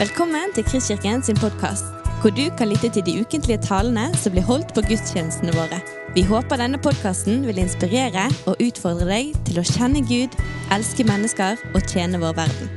[0.00, 1.84] Velkommen til Kristkirken sin podkast,
[2.22, 5.76] hvor du kan lytte til de ukentlige talene som blir holdt på gudstjenestene våre.
[6.16, 10.38] Vi håper denne podkasten vil inspirere og utfordre deg til å kjenne Gud,
[10.72, 12.72] elske mennesker og tjene vår verden.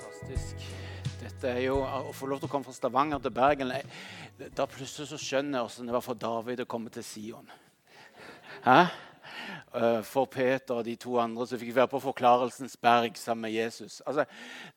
[0.00, 0.68] Fantastisk.
[1.20, 3.76] Dette er jo Å få lov til å komme fra Stavanger til Bergen
[4.56, 7.52] Da plutselig så skjønner jeg hvordan det var for David å komme til Sion.
[8.64, 9.03] Hæ?
[9.74, 13.52] Eh, For Peter og de to andre som fikk være på Forklarelsens berg sammen med
[13.56, 14.00] Jesus.
[14.06, 14.24] Altså,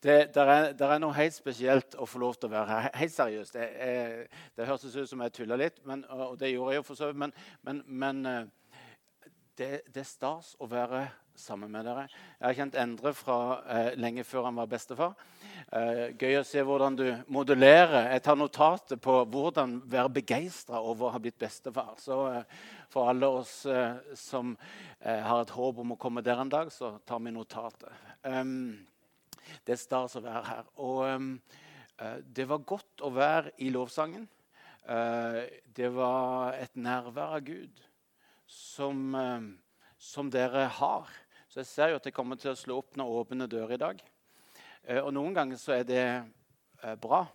[0.04, 2.88] det der er, der er noe helt spesielt å få lov til å være her.
[2.98, 3.60] Helt seriøst.
[3.62, 4.26] Er,
[4.58, 7.12] det hørtes ut som jeg tulla litt, men, og det gjorde jeg jo for så
[7.12, 7.20] vidt.
[7.22, 8.48] Men, men, men eh,
[9.58, 11.08] det, det er stas å være
[11.38, 12.06] sammen med dere.
[12.40, 13.38] Jeg har kjent Endre fra
[13.70, 15.14] eh, lenge før han var bestefar.
[15.74, 18.12] Eh, gøy å se hvordan du modellerer.
[18.14, 21.96] Jeg tar notatet på hvordan være begeistra over å ha blitt bestefar.
[22.02, 22.60] Så eh,
[22.94, 24.56] for alle oss eh, som
[25.00, 27.90] eh, har et håp om å komme der en dag, så tar vi notatet.
[28.26, 28.78] Um,
[29.66, 30.72] det er stas å være her.
[30.84, 31.34] Og um,
[32.22, 34.28] det var godt å være i lovsangen.
[34.88, 35.44] Uh,
[35.76, 37.88] det var et nærvær av Gud
[38.48, 39.42] som, eh,
[39.98, 41.10] som dere har.
[41.50, 43.82] Så jeg ser jo at jeg kommer til å slå opp noen åpne dører i
[43.82, 44.02] dag.
[44.88, 46.04] Eh, Og noen ganger så er det
[46.84, 47.28] eh, bra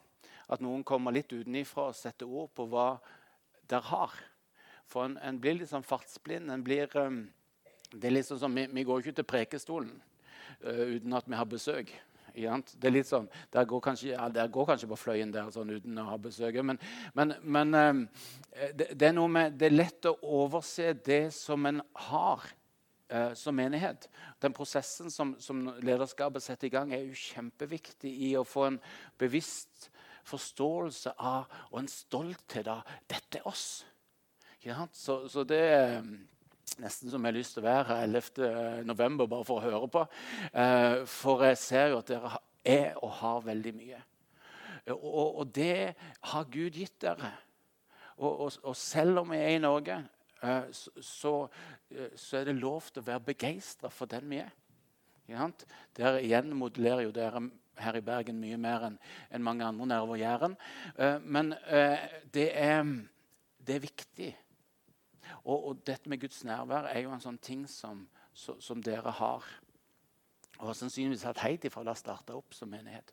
[0.49, 2.99] at noen kommer litt utenifra og setter ord på hva
[3.69, 4.13] dere har.
[4.87, 6.51] For en, en blir litt sånn fartsblind.
[6.51, 6.89] En blir,
[7.93, 9.95] det er litt sånn vi, vi går ikke til prekestolen
[10.67, 11.95] uh, uten at vi har besøk.
[12.35, 15.71] Det er litt sånn, Der går kanskje, ja, der går kanskje på fløyen der sånn
[15.71, 16.65] uten å ha besøket.
[16.65, 16.81] Men,
[17.15, 21.67] men, men eh, det, det, er noe med, det er lett å overse det som
[21.69, 22.47] en har
[23.13, 24.09] eh, som menighet.
[24.41, 28.81] Den prosessen som, som lederskapet setter i gang, er jo kjempeviktig i å få en
[29.21, 29.91] bevisst
[30.29, 33.85] forståelse av og en stolthet av dette er oss.
[34.63, 34.87] Ja.
[34.95, 36.05] Så, så det er
[36.81, 38.87] nesten som jeg har lyst til å være her 11.
[38.89, 40.07] november bare for å høre på.
[40.53, 42.33] Eh, for jeg ser jo at dere
[42.65, 44.01] er og har veldig mye.
[44.91, 45.95] Og, og, og det
[46.33, 47.33] har Gud gitt dere.
[48.19, 49.99] Og, og, og selv om vi er i Norge,
[50.43, 51.35] eh, så, så,
[51.91, 54.53] eh, er det lov til å være begeistra for den vi er.
[55.27, 55.51] Dere?
[55.97, 57.47] Der igjen modellerer jo dere
[57.81, 58.99] her i Bergen mye mer enn
[59.33, 60.57] en mange andre nedover Jæren.
[60.97, 62.83] Eh, men eh, det, er,
[63.59, 64.33] det er viktig.
[65.45, 69.15] Og, og dette med Guds nærvær er jo en sånn ting som, som, som dere
[69.19, 69.47] har.
[70.59, 73.13] Og har sannsynligvis hatt helt ifra det starta opp som menighet.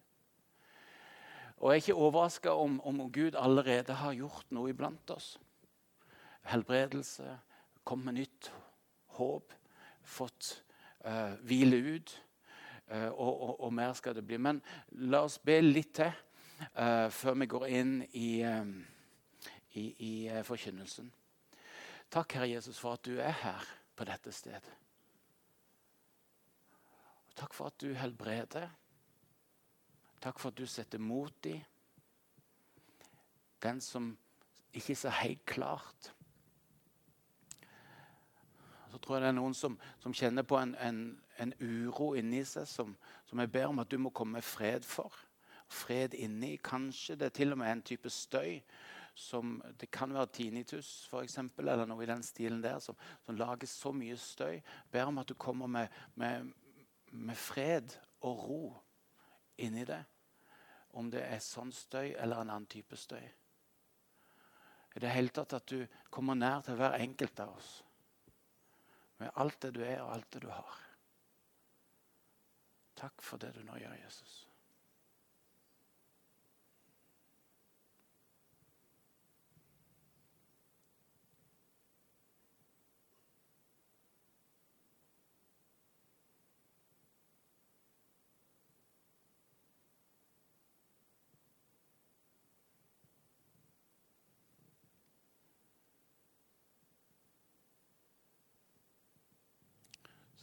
[1.59, 5.33] Og jeg er ikke overraska om, om Gud allerede har gjort noe iblant oss.
[6.47, 7.35] Helbredelse,
[7.83, 8.51] kommet med nytt
[9.17, 9.51] håp,
[10.01, 10.53] fått
[11.03, 12.15] uh, hvile ut.
[12.87, 14.39] Uh, og, og, og mer skal det bli.
[14.39, 14.61] Men
[15.11, 16.13] la oss be litt til
[16.77, 18.31] uh, før vi går inn i,
[19.75, 20.13] i, i
[20.47, 21.11] forkynnelsen.
[22.09, 23.65] Takk, Herre Jesus, for at du er her
[23.95, 24.75] på dette stedet.
[27.37, 28.69] Takk for at du helbreder.
[30.19, 31.55] Takk for at du setter mot i
[33.63, 34.17] den som
[34.73, 36.13] ikke ser helt klart.
[38.91, 41.01] Så tror jeg det er noen som, som kjenner på en, en,
[41.37, 42.95] en uro inni seg, som,
[43.29, 45.13] som jeg ber om at du må komme med fred for.
[45.69, 46.55] Fred inni.
[46.57, 48.57] Kanskje det er til og med en type støy
[49.19, 53.35] som Det kan være tinnitus for eksempel, eller noe i den stilen der, som, som
[53.35, 54.61] lager så mye støy.
[54.91, 56.53] Ber om at du kommer med, med,
[57.11, 58.61] med fred og ro
[59.59, 60.01] inni det.
[60.95, 63.27] Om det er sånn støy eller en annen type støy.
[64.95, 67.71] I det hele tatt at du kommer nær til hver enkelt av oss.
[69.19, 70.85] Med alt det du er og alt det du har.
[72.99, 74.48] Takk for det du nå gjør, Jesus.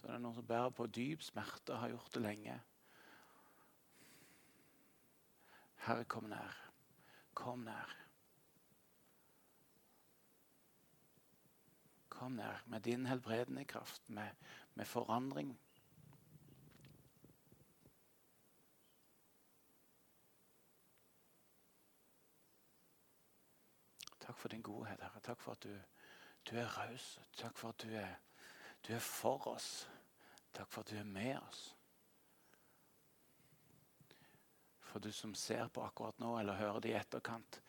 [0.07, 2.53] Så er det noen som bærer på dyp smerte og har gjort det lenge.
[5.83, 6.59] Herre, kom nær.
[7.35, 7.95] Kom nær.
[12.09, 14.31] Kom nær med din helbredende kraft, med,
[14.75, 15.51] med forandring.
[24.21, 25.21] Takk for din godhet, Herre.
[25.21, 25.75] Takk for at du,
[26.47, 27.11] du er raus.
[27.43, 28.15] Takk for at du er,
[28.87, 29.89] du er for oss.
[30.57, 31.67] Takk for at du er med oss.
[34.81, 37.61] For du som ser på akkurat nå, eller hører det i etterkant.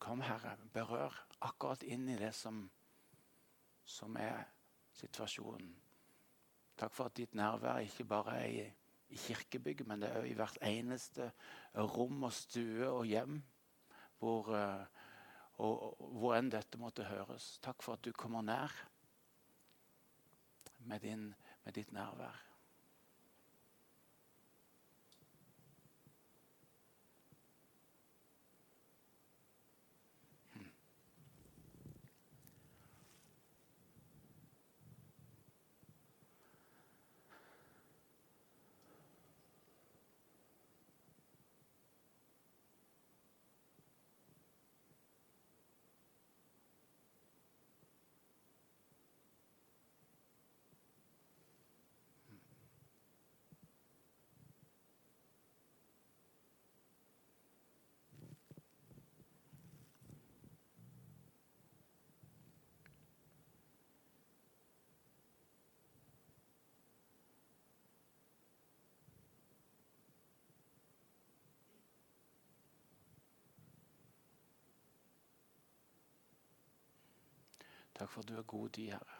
[0.00, 2.64] Kom, Herre, berør akkurat inn i det som,
[3.84, 4.46] som er
[4.96, 5.74] situasjonen
[6.80, 8.62] Takk for at ditt nærvær ikke bare er i,
[9.12, 11.26] i kirkebygget, men det er i hvert eneste
[11.76, 13.42] rom og stue og hjem
[14.20, 14.86] hvor, eh,
[15.60, 17.58] og, hvor enn dette måtte høres.
[17.60, 18.72] Takk for at du kommer nær
[20.88, 21.28] med, din,
[21.64, 22.49] med ditt nærvær.
[78.00, 79.16] Takk for at du har god tid, Herre.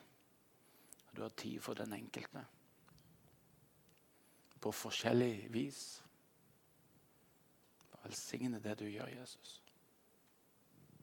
[1.17, 2.47] Du har tid for den enkelte.
[4.61, 6.05] På forskjellig vis.
[8.03, 9.63] Velsigne det du gjør, Jesus.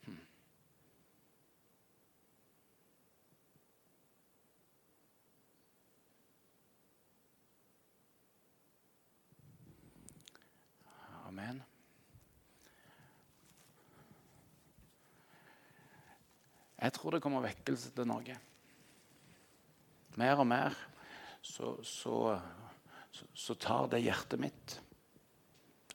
[0.05, 0.17] Hmm.
[11.25, 11.66] Amen.
[16.77, 18.37] Jeg tror det kommer vekkelse til Norge.
[20.17, 20.75] Mer og mer
[21.41, 22.37] så, så,
[23.33, 24.77] så tar det hjertet mitt.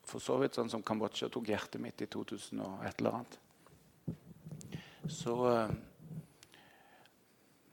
[0.03, 3.39] For så vidt sånn som Kambodsja tok hjertet mitt i 2000 og et eller annet.
[5.11, 5.37] Så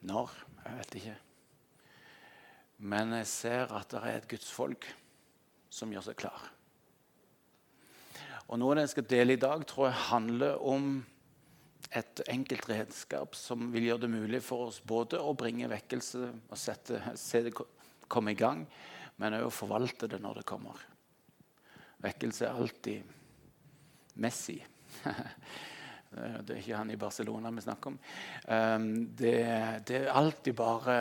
[0.00, 0.30] Når?
[0.64, 1.18] Jeg vet ikke.
[2.80, 4.86] Men jeg ser at det er et gudsfolk
[5.70, 6.46] som gjør seg klar.
[8.48, 10.94] Og Noe av det jeg skal dele i dag, tror jeg handler om
[11.90, 16.58] et enkelt redskap som vil gjøre det mulig for oss både å bringe vekkelse og
[16.58, 17.54] sette, se det
[18.10, 18.64] komme i gang,
[19.20, 20.78] men òg å forvalte det når det kommer.
[22.00, 23.16] Vekkelse er alltid
[24.20, 24.56] Messi.
[26.44, 27.98] det er ikke han i Barcelona vi snakker om.
[28.50, 29.36] Ehm, det,
[29.88, 30.96] det er alltid bare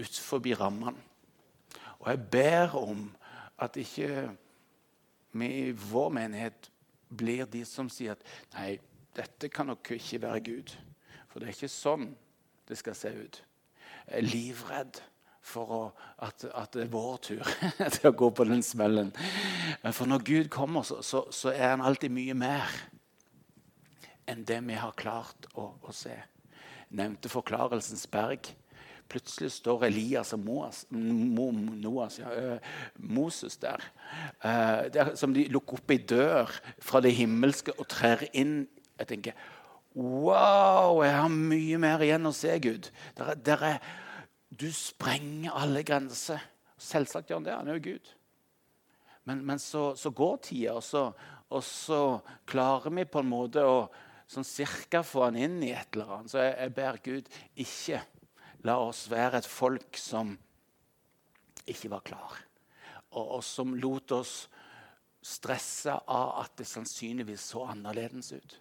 [0.00, 0.96] utenfor rammene.
[2.02, 3.06] Og jeg ber om
[3.62, 4.32] at ikke
[5.38, 6.71] vi i vår menighet
[7.12, 8.26] blir de som sier at
[8.56, 8.76] nei,
[9.16, 10.74] dette kan nok ikke være Gud.
[11.30, 12.12] For det er ikke sånn
[12.68, 13.40] det skal se ut.
[14.06, 15.00] Jeg er livredd
[15.42, 15.80] for å,
[16.22, 17.42] at, at, det er vår tur
[17.96, 19.10] til å gå på den smellen.
[19.90, 22.70] For når Gud kommer, så, så, så er han alltid mye mer
[24.30, 26.14] enn det vi har klart å, å se.
[26.14, 28.52] Jeg nevnte Forklarelsens berg.
[29.12, 32.56] Plutselig står Elias og Moas, Noas, ja,
[32.96, 33.84] Moses der,
[34.42, 35.12] der.
[35.20, 38.62] Som de lukker opp ei dør fra det himmelske og trer inn.
[38.96, 39.50] Jeg tenker
[39.92, 42.88] Wow, jeg har mye mer igjen å se, Gud.
[43.18, 43.90] Der, der er,
[44.48, 46.40] du sprenger alle grenser.
[46.80, 47.56] Selvsagt gjør han det.
[47.58, 48.12] Han er jo Gud.
[49.28, 51.04] Men, men så, så, går tida, og så,
[51.52, 52.00] og så,
[52.48, 53.76] klarer vi på en måte å
[54.32, 56.32] sånn cirka få han inn i et eller annet.
[56.32, 57.30] Så jeg, jeg ber Gud
[57.66, 58.00] ikke
[58.66, 60.36] La oss være et folk som
[61.66, 62.40] ikke var klar,
[63.12, 64.34] og, og som lot oss
[65.22, 68.56] stresse av at det sannsynligvis så annerledes ut.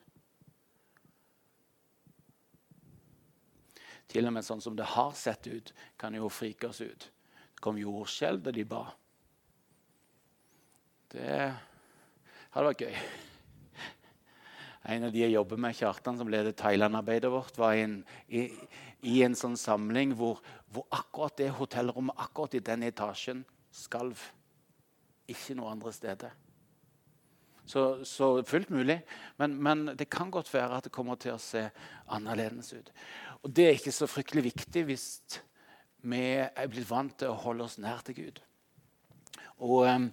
[4.12, 7.08] Til og med sånn som det har sett ut, kan jo frike oss ut.
[7.56, 8.84] Det kom jordskjelv da de ba.
[11.12, 11.36] Det
[12.52, 12.98] hadde vært gøy.
[14.92, 18.48] En av de jeg jobber med, Kjartan, som leder Thailand-arbeidet vårt, var i en, i,
[19.02, 20.42] i en sånn samling hvor,
[20.72, 23.44] hvor, akkurat det hotellrommet akkurat i den etasjen
[23.74, 24.20] skalv.
[25.32, 26.34] Ikke noe andre steder.
[27.66, 29.00] Så, så fullt mulig.
[29.40, 31.64] Men, men, det kan godt være at det kommer til å se
[32.12, 32.92] annerledes ut.
[33.42, 35.08] Og det er ikke så fryktelig viktig hvis
[36.02, 38.42] vi er blitt vant til å holde oss nær til Gud.
[39.62, 40.08] Og um,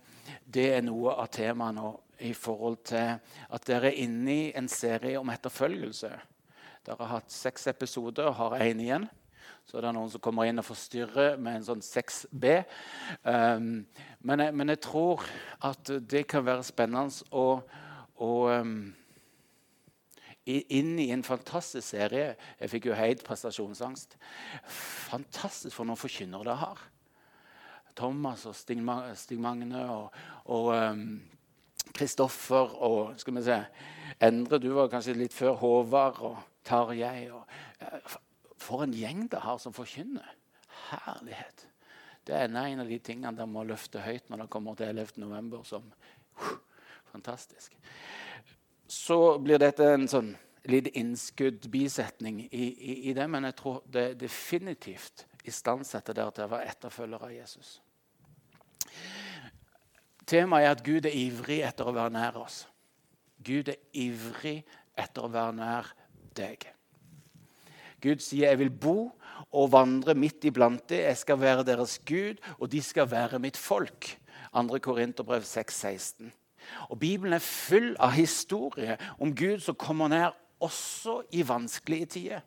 [0.45, 1.93] det er noe av temaet nå
[2.29, 6.11] i forhold til at dere er inne i en serie om etterfølgelse.
[6.89, 9.03] Dere har hatt seks episoder og har én igjen.
[9.69, 12.63] Så det er noen som kommer inn og forstyrrer med en sånn 6B.
[13.29, 13.67] Um,
[14.25, 15.27] men, jeg, men, jeg, tror
[15.69, 17.59] at det kan være spennende å,
[18.25, 18.73] å um,
[20.49, 22.33] inn i en fantastisk serie.
[22.57, 24.17] Jeg fikk jo heid prestasjonsangst.
[25.13, 26.85] Fantastisk for noen forkynnere dere har.
[27.99, 30.21] Thomas og Stig, Magne og,
[30.57, 31.19] og um,
[31.93, 33.65] Kristoffer og skal vi se,
[34.25, 36.39] Endre, du var kanskje litt før Håvard og
[36.69, 37.31] Tarjei.
[37.33, 37.49] Og,
[38.61, 40.35] for en gjeng det har som forkynner.
[40.89, 41.67] herlighet.
[42.27, 45.17] Det er en av de tingene dere må løfte høyt når det kommer til 11.
[45.17, 45.65] november.
[45.65, 45.91] som
[47.13, 47.73] Fantastisk.
[48.87, 50.35] Så blir dette en sånn
[50.69, 56.53] litt innskudd-bisetning i, i, i, det, men jeg tror det definitivt istandsetter dere til å
[56.53, 57.71] være etterfølgere av Jesus.
[60.29, 62.67] Temaet er at Gud er ivrig etter å være nær oss.
[63.41, 64.59] Gud er ivrig
[64.99, 65.89] etter å være nær
[66.39, 66.67] deg.
[68.03, 69.13] Gud sier 'jeg vil bo
[69.53, 70.99] og vandre midt iblant det.
[70.99, 74.17] 'Jeg skal være deres Gud, og de skal være mitt folk'.
[74.55, 74.79] 2.
[74.79, 76.31] Korinterbrev 6,16.
[76.89, 82.41] Og Bibelen er full av historier om Gud som kommer nær også i vanskelige tider.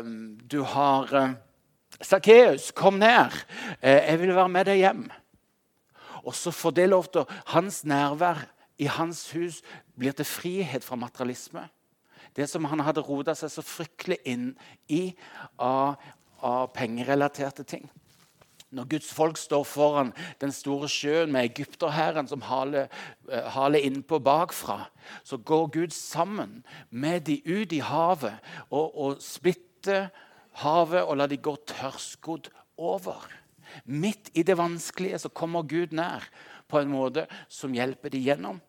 [0.00, 1.34] Um, du har
[2.00, 3.32] Sakkeus, kom ned.
[3.82, 5.10] Uh, jeg vil være med deg hjem.
[6.24, 8.46] Og så får det lov til Hans nærvær
[8.78, 9.62] i hans hus
[9.98, 11.66] blir til frihet fra materialisme.
[12.38, 14.52] Det som han hadde rota seg så fryktelig inn
[14.86, 15.08] i
[15.58, 15.96] av,
[16.38, 17.88] av pengerelaterte ting.
[18.70, 22.92] Når Guds folk står foran den store sjøen med egypterhæren som haler,
[23.26, 24.82] uh, haler innpå bakfra,
[25.24, 28.36] så går Gud sammen med de ut i havet
[28.68, 30.10] og, og splitter
[30.62, 33.24] havet og lar de gå tørrskodd over.
[33.84, 36.28] Midt i det vanskelige så kommer Gud nær
[36.68, 38.60] på en måte som hjelper de gjennom.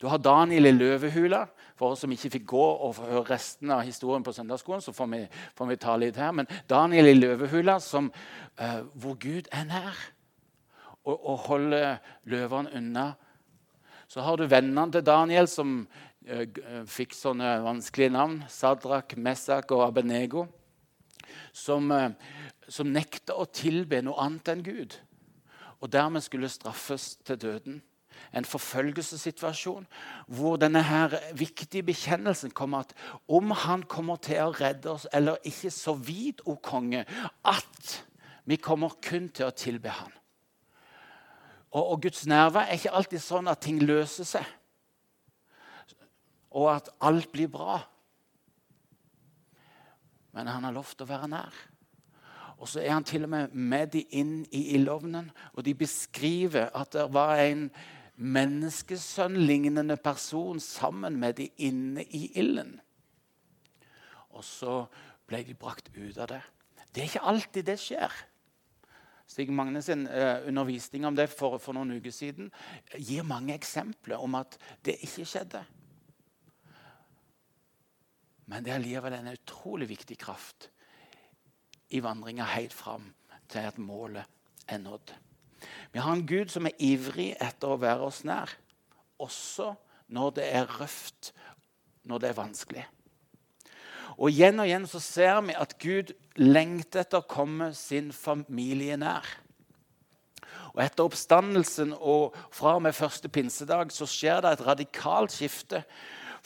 [0.00, 1.44] Du har Daniel i løvehula.
[1.80, 5.06] For oss som ikke fikk gå og høre resten av historien på søndagsskolen, så får
[5.14, 5.20] vi,
[5.56, 6.34] får vi ta litt her.
[6.36, 8.10] Men Daniel i løvehula, som,
[8.60, 10.02] uh, hvor Gud er nær
[11.06, 11.96] og, og holder
[12.28, 13.06] løvene unna.
[14.10, 15.78] Så har du vennene til Daniel, som
[16.28, 16.44] uh,
[16.84, 18.42] fikk sånne vanskelige navn.
[18.52, 20.50] Sadrak, Messak og Abenego.
[21.56, 22.10] Som, uh,
[22.68, 25.00] som nekta å tilbe noe annet enn Gud.
[25.80, 27.80] Og dermed skulle straffes til døden
[28.32, 29.86] en forfølgelsessituasjon,
[30.26, 32.94] hvor denne her viktige bekjennelsen kommer at
[33.28, 37.04] om han kommer til å redde oss eller ikke, så vidt, o konge,
[37.44, 37.96] at
[38.44, 40.12] vi kommer kun til å tilbe han.
[41.70, 44.46] Og, og Guds nærvær er ikke alltid sånn at ting løser seg,
[46.50, 47.78] og at alt blir bra.
[50.34, 51.54] Men han har lovt å være nær.
[52.60, 56.68] Og så er han til og med med de inn i ildovnen, og de beskriver
[56.76, 57.70] at det var en
[58.20, 62.76] menneskesønnlignende person sammen med de inne i ilden.
[64.36, 64.84] Og så
[65.28, 66.42] ble de brakt ut av det.
[66.90, 68.14] Det er ikke alltid det skjer.
[69.30, 72.48] Stig Magnes sin uh, undervisning om det for, for, noen uker siden
[72.98, 75.62] gir mange eksempler om at det ikke skjedde.
[78.50, 80.66] Men det er likevel en utrolig viktig kraft
[81.94, 83.06] i vandringa helt fram
[83.50, 84.26] til at målet
[84.66, 85.14] er nådd.
[85.92, 88.52] Vi har en Gud som er ivrig etter å være oss nær,
[89.20, 89.74] også
[90.10, 91.32] når det er røft,
[92.08, 92.86] når det er vanskelig.
[94.20, 98.98] Og Igjen og igjen så ser vi at Gud lengter etter å komme sin familie
[99.00, 99.26] nær.
[100.74, 105.82] Og Etter oppstandelsen og fra og med første pinsedag så skjer det et radikalt skifte.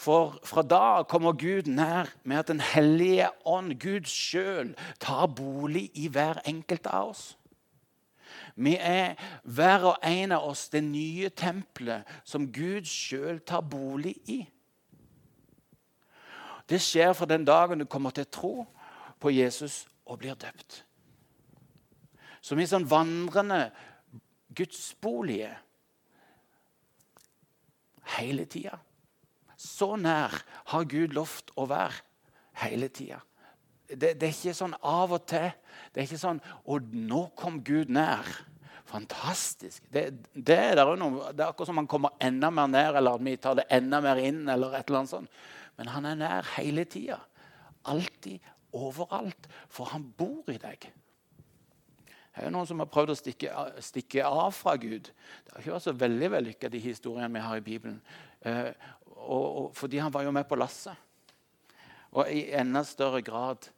[0.01, 5.89] For fra da kommer Gud nær med at Den hellige ånd, Gud sjøl, tar bolig
[5.95, 7.25] i hver enkelt av oss.
[8.55, 14.15] Vi er hver og en av oss det nye tempelet som Gud sjøl tar bolig
[14.31, 14.39] i.
[16.65, 18.53] Det skjer fra den dagen du kommer til tro
[19.21, 20.81] på Jesus og blir døpt.
[22.41, 23.67] Som i sånn vandrende
[24.55, 25.57] gudsboliger
[28.15, 28.79] hele tida.
[29.57, 30.33] Så nær
[30.71, 32.03] har Gud lovt å være
[32.61, 33.19] hele tida.
[33.87, 35.51] Det, det, er ikke sånn av og til.
[35.93, 38.29] Det er ikke sånn 'Og nå kom Gud nær'.
[38.85, 39.83] Fantastisk.
[39.91, 43.23] Det, det, er, noe, det er akkurat som han kommer enda mer nær, eller at
[43.25, 44.47] vi tar det enda mer inn.
[44.49, 45.29] eller et eller annet sånt.
[45.77, 47.19] Men han er nær hele tida.
[47.85, 48.39] Alltid,
[48.73, 49.49] overalt.
[49.69, 50.91] For han bor i deg.
[52.35, 55.07] Det er jo noen som har prøvd å stikke, stikke av fra Gud.
[55.07, 58.01] Det har ikke vært så veldig vellykka, de historiene vi har i Bibelen.
[58.43, 58.73] Eh,
[59.15, 60.99] og, og, fordi han var jo med på lasset.
[62.15, 63.69] Og i enda større grad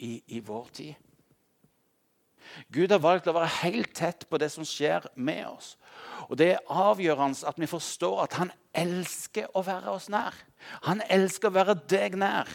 [0.00, 0.94] i, i vår tid.
[2.72, 5.76] Gud har valgt å være helt tett på det som skjer med oss.
[6.30, 10.34] Og Det er avgjørende at vi forstår at han elsker å være oss nær.
[10.86, 12.50] Han elsker å være deg nær.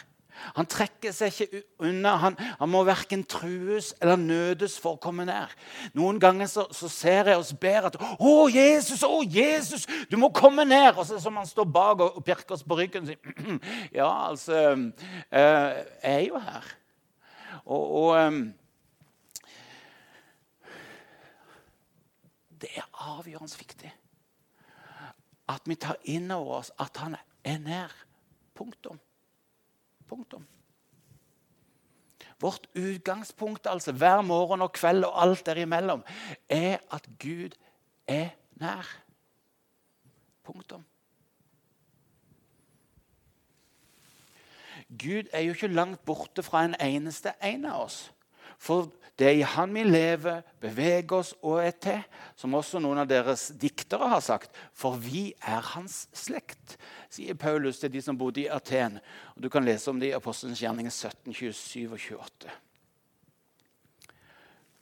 [0.56, 2.16] Han trekker seg ikke unna.
[2.20, 5.54] Han, han må verken trues eller nødes for å komme nær.
[5.96, 9.04] Noen ganger så, så ser jeg oss ber at 'Å, Jesus!
[9.08, 9.88] Å, Jesus!
[10.12, 12.80] Du må komme ned!' Og så som han står bak og, og pirker oss på
[12.80, 13.60] ryggen og sier
[13.96, 14.60] 'Ja, altså
[15.32, 16.75] eh, Jeg er jo her.'
[17.65, 18.34] Og, og
[22.62, 23.91] Det er avgjørende viktig
[25.51, 27.91] at vi tar inn over oss at han er nær.
[28.55, 28.98] Punktum.
[30.07, 30.45] Punktum.
[32.41, 36.03] Vårt utgangspunkt altså, hver morgen og kveld og alt derimellom,
[36.50, 37.55] er at Gud
[38.07, 38.89] er nær.
[40.43, 40.86] Punktum.
[44.98, 48.00] Gud er jo ikke langt borte fra en eneste en av oss.
[48.62, 52.02] For det er i Han vi lever, beveger oss og er til,
[52.36, 54.52] som også noen av deres diktere har sagt.
[54.75, 56.75] For vi er hans slekt,
[57.10, 59.00] sier Paulus til de som bodde i Aten.
[59.36, 62.60] Og Du kan lese om det i Apostelens gjerninger 17, 27 og 28.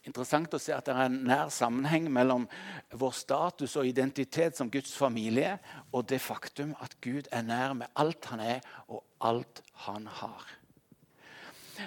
[0.03, 2.43] Interessant å se at det er en nær sammenheng mellom
[2.99, 5.53] vår status og identitet som Guds familie
[5.93, 8.59] og det faktum at Gud er nær med alt han er,
[8.91, 10.45] og alt han har.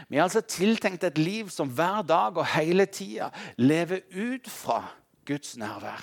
[0.08, 4.82] Vi har altså tiltenkt et liv som hver dag og hele tida lever ut fra
[5.26, 6.02] Guds nærvær.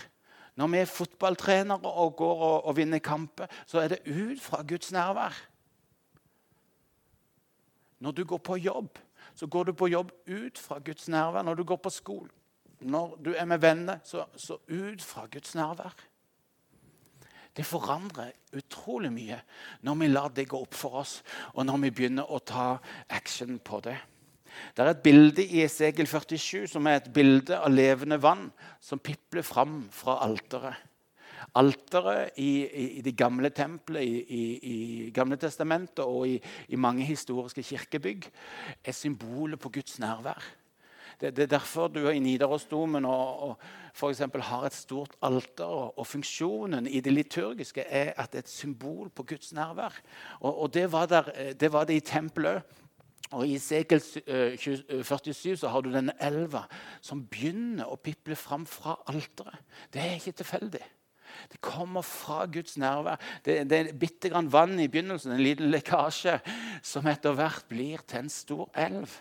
[0.56, 4.62] Når vi er fotballtrenere og går og, og vinner kamper, så er det ut fra
[4.68, 5.34] Guds nærvær.
[8.00, 9.00] Når du går på jobb,
[9.36, 11.42] så går du på jobb ut fra Guds nærvær.
[11.42, 12.32] Når du går på skolen,
[12.80, 15.96] når du er med venner, så, så ut fra Guds nærvær.
[17.53, 19.38] Det forandrer utrolig mye
[19.86, 21.19] når vi lar det gå opp for oss,
[21.53, 22.79] og når vi begynner å ta
[23.13, 23.98] action på det.
[24.74, 28.48] Det er et bilde i Esegel 47 som er et bilde av levende vann
[28.81, 30.89] som pipler fram fra alteret.
[31.60, 34.77] Alteret i, i, i, det gamle tempelet i, i
[35.13, 36.39] Gamle testamentet og i,
[36.79, 38.29] mange historiske kirkebygg
[38.81, 40.41] er symbolet på Guds nærvær.
[41.24, 43.58] Det, det, er derfor du i Nidarosdomen og, og
[43.96, 44.12] for
[44.42, 45.63] har et stort alter.
[45.63, 49.96] Og, og, funksjonen i det liturgiske er at det er et symbol på Guds nærvær.
[50.42, 52.62] Og, og det, var der, det, var det, i tempelet
[53.32, 56.65] og I Sekel 47 så har du denne elva
[57.01, 59.63] som begynner å piple fram fra alteret.
[59.89, 60.84] Det er ikke tilfeldig.
[61.50, 63.18] Det kommer fra Guds nærvær.
[63.46, 66.36] Det, det er bitte grann vann i begynnelsen, en liten lekkasje,
[66.86, 69.15] som etter hvert blir til en stor elv.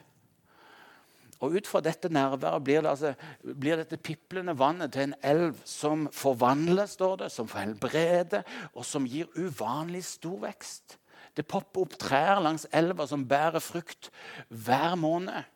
[1.43, 5.57] Og Ut fra dette nærværet blir, det altså, blir dette piplende vannet til en elv
[5.67, 10.99] som forvandler, står det, som helbreder, og som gir uvanlig stor vekst.
[11.35, 14.13] Det popper opp trær langs elva som bærer frukt
[14.49, 15.49] hver måned.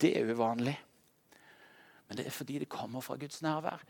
[0.00, 0.76] Det er uvanlig.
[2.08, 3.82] Men det er fordi det kommer fra Guds nærvær.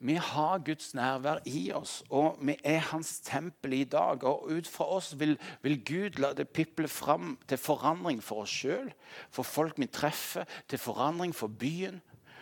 [0.00, 4.24] Vi har Guds nærvær i oss, og vi er hans tempel i dag.
[4.24, 8.54] Og ut fra oss vil, vil Gud la det piple fram til forandring for oss
[8.62, 8.88] sjøl,
[9.28, 12.00] for folk vi treffer, til forandring for byen,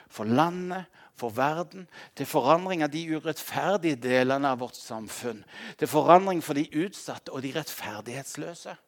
[0.09, 0.87] for landet,
[1.18, 1.88] for verden.
[2.14, 5.42] Til forandring av de urettferdige delene av vårt samfunn.
[5.79, 8.79] Til forandring for de utsatte og de rettferdighetsløse.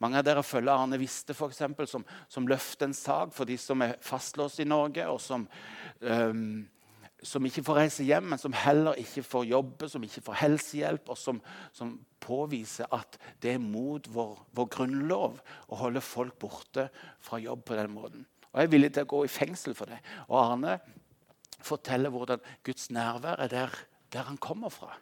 [0.00, 3.58] Mange av dere følger Arne Viste for eksempel, som, som løfter en sak for de
[3.60, 5.44] som er fastlåst i Norge, og som
[6.00, 6.62] um,
[7.22, 11.10] som ikke får reise hjem, men som heller ikke får jobbe, som ikke får helsehjelp,
[11.12, 11.40] og som,
[11.76, 16.88] som påviser at det er mot vår, vår, grunnlov å holde folk borte
[17.20, 18.24] fra jobb på den måten.
[18.50, 20.00] Og Jeg er villig til å gå i fengsel for det.
[20.28, 20.78] Og Arne
[21.60, 23.78] forteller hvordan Guds nærvær er der,
[24.12, 24.96] der han kommer fra.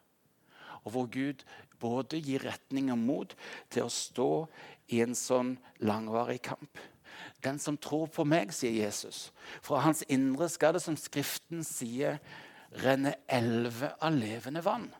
[0.85, 1.45] Og hvor Gud
[1.81, 3.35] både gir retning og mot
[3.71, 4.31] til å stå
[4.95, 5.55] i en sånn
[5.85, 6.81] langvarig kamp.
[7.45, 9.29] Den som tror på meg, sier Jesus.
[9.63, 12.19] Fra hans indre skal det, som Skriften sier,
[12.85, 14.91] renne elver av levende vann.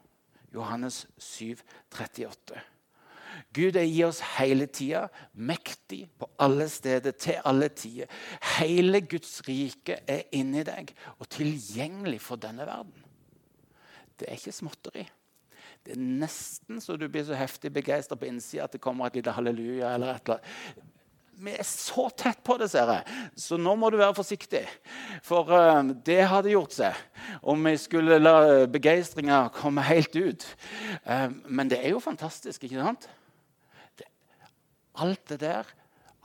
[0.55, 1.59] Johannes 7,
[1.93, 2.63] 38.
[3.55, 8.09] Gud er i oss hele tida, mektig på alle steder, til alle tider.
[8.59, 13.07] Hele Guds rike er inni deg og tilgjengelig for denne verden.
[14.19, 15.07] Det er ikke småtteri.
[15.87, 19.21] Det er nesten så du blir så heftig begeistra på innsida at det kommer et
[19.21, 19.95] lite halleluja.
[19.95, 20.98] eller et eller annet
[21.39, 23.17] vi er så tett på det, ser jeg.
[23.39, 24.65] Så nå må du være forsiktig.
[25.27, 26.99] For uh, det hadde gjort seg
[27.43, 30.47] om vi skulle la begeistringa komme helt ut.
[31.07, 33.09] Uh, men det er jo fantastisk, ikke sant?
[33.99, 34.09] Det,
[34.99, 35.75] alt det der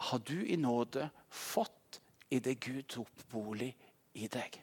[0.09, 2.01] har du i nåde fått
[2.33, 3.71] idet Gud tok bolig
[4.17, 4.57] i deg.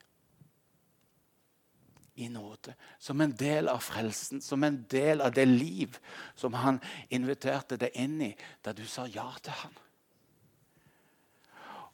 [2.21, 2.75] I nåde.
[2.99, 5.97] Som en del av frelsen, som en del av det liv
[6.37, 8.33] som han inviterte deg inn i
[8.65, 9.79] da du sa ja til han.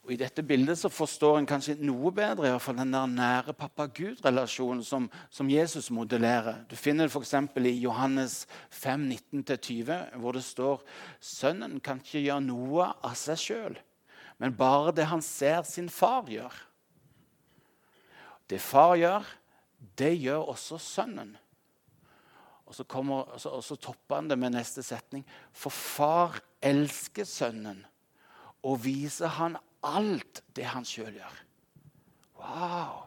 [0.07, 3.09] Og I dette bildet så forstår en kanskje noe bedre i hvert fall den der
[3.11, 6.61] nære pappa-Gud-relasjonen som, som, Jesus modellerer.
[6.71, 7.35] Du finner det f.eks.
[7.59, 8.37] i Johannes
[8.71, 9.09] 5,
[9.42, 10.85] 19-20, hvor det står
[11.19, 13.81] sønnen kan ikke gjøre noe av seg sjøl,
[14.38, 16.55] men bare det han ser sin far gjør.
[18.47, 19.27] Det far gjør,
[19.99, 21.35] det gjør også sønnen.
[22.66, 25.27] Og så, kommer, og så topper han det med neste setning.
[25.51, 27.83] For far elsker sønnen
[28.66, 31.43] og viser han alt det han sjøl gjør.
[32.41, 33.03] Wow!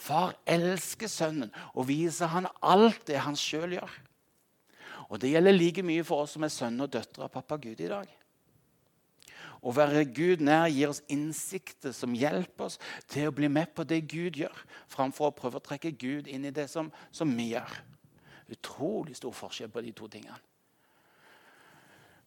[0.00, 3.98] Far elsker sønnen og viser han alt det han sjøl gjør.
[5.10, 7.82] Og det gjelder like mye for oss som er sønner og døtre av pappa Gud
[7.82, 8.08] i dag.
[9.60, 12.78] Å være Gud nær gir oss innsikter som hjelper oss
[13.10, 14.56] til å bli med på det Gud gjør,
[14.88, 17.74] framfor å prøve å trekke Gud inn i det som, som vi gjør.
[18.56, 20.38] Utrolig stor forskjell på de to tingene.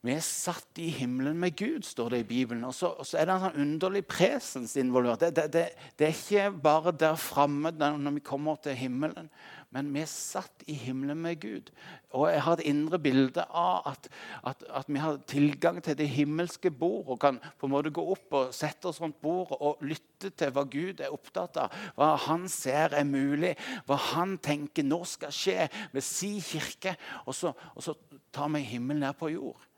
[0.04, 2.66] Vi er satt i himmelen med Gud, står det i Bibelen.
[2.68, 5.22] Og så, og så er det en sånn underlig presens involvert.
[5.22, 5.63] Det, det, det,
[5.96, 9.32] det, er ikke bare der framme når vi kommer til himmelen,
[9.72, 11.72] men vi er satt i himmelen med Gud.
[12.12, 14.12] Og jeg har et indre bilde av at,
[14.44, 18.04] at, at vi har tilgang til det himmelske bord og kan på en måte gå
[18.04, 22.18] opp og sette oss rundt bordet og lytte til hva Gud er opptatt av, hva
[22.28, 23.56] han ser er mulig,
[23.88, 27.00] hva han tenker nå skal skje ved si kirke.
[27.24, 27.96] Og så, og så
[28.36, 29.70] tar vi himmelen ned på jord.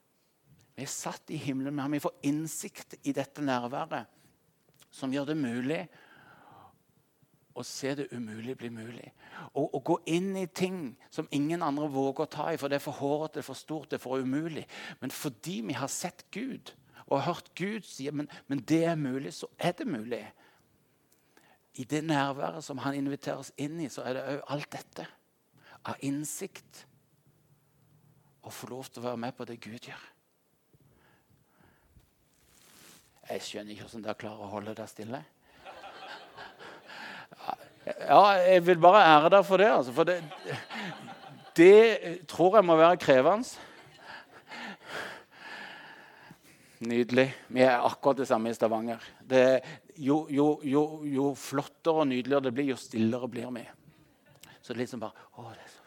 [0.76, 1.96] Vi er satt i himmelen, med ham.
[1.96, 4.12] vi får innsikt i dette nærværet
[4.96, 5.82] som gjør det mulig
[7.56, 9.10] å se det umulige bli mulig.
[9.56, 12.84] Å gå inn i ting som ingen andre våger å ta i, for det er
[12.84, 14.66] for hårete, for stort, det er for umulig.
[15.00, 16.74] Men fordi vi har sett Gud
[17.06, 20.24] og hørt Gud si men, men det er mulig, så er det mulig.
[21.80, 25.08] I det nærværet som han inviterer oss inn i, så er det òg alt dette.
[25.86, 26.86] Av innsikt.
[28.46, 30.04] Å få lov til å være med på det Gud gjør.
[33.30, 35.22] Jeg skjønner ikke hvordan dere klarer å holde dere stille.
[37.86, 39.70] Ja, jeg vil bare ære dere for det.
[39.70, 40.20] Altså, for det,
[41.58, 43.50] det tror jeg må være krevende.
[46.86, 47.30] Nydelig.
[47.50, 49.02] Vi er akkurat det samme i Stavanger.
[49.24, 49.62] Det,
[49.98, 53.64] jo, jo, jo, jo, flottere og nydeligere det blir, jo stillere blir vi.
[54.60, 55.84] Så det er liksom bare å, det, er så,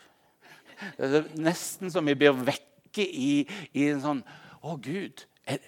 [0.96, 3.32] det er nesten som vi blir vekke i,
[3.74, 4.22] i en sånn
[4.58, 5.22] Å, Gud.
[5.46, 5.60] Er,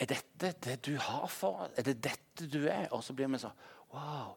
[0.00, 1.72] er dette det du har for oss?
[1.76, 2.88] Er det dette du er?
[2.90, 3.56] Og så blir vi sånn
[3.90, 4.36] Wow.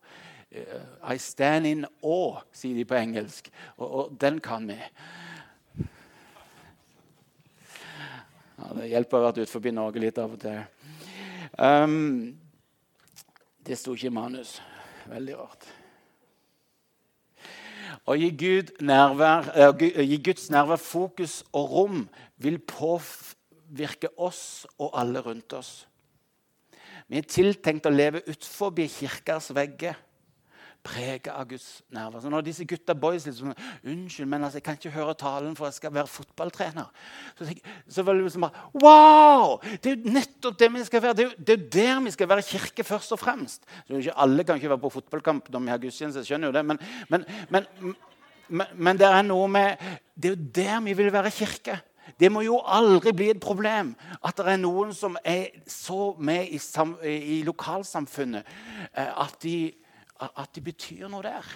[0.54, 3.52] Uh, I stand in awe, sier de på engelsk.
[3.78, 4.80] Og, og den kan vi.
[8.58, 10.60] Ja, det hjelper å ha vært utenfor Norge litt av og til.
[11.58, 12.34] Um,
[13.66, 14.56] det sto ikke i manus.
[15.10, 15.70] Veldig rart.
[18.10, 22.04] Å gi, Gud nærvær, uh, gi Guds nærvær fokus og rom
[22.42, 23.38] vil påføre
[23.74, 25.74] virker oss og alle rundt oss.
[27.10, 29.98] Vi er tiltenkt å leve utenfor kirkas vegger,
[30.84, 32.20] preget av Guds nerver.
[32.20, 33.54] Så når disse gutta boys liksom,
[33.88, 36.90] unnskyld, men altså, jeg kan ikke høre talen, for jeg skal være fotballtrener.
[37.38, 37.48] Så,
[37.88, 39.56] så var det liksom bare Wow!
[39.80, 41.18] Det er jo nettopp det vi skal være.
[41.20, 43.64] Det er jo det er der vi skal være kirke først og fremst.
[43.88, 46.66] Så ikke Alle kan ikke være på fotballkamp når vi har gudstjeneste, skjønner jo det.
[46.68, 46.84] Men,
[47.14, 47.72] men, men,
[48.76, 51.80] men, det er noe med Det er jo der vi vil være kirke.
[52.20, 56.52] Det må jo aldri bli et problem at det er noen som er så med
[56.52, 56.60] i,
[57.10, 58.44] i lokalsamfunnet
[58.92, 59.72] eh, at de,
[60.20, 61.48] at de, betyr noe der.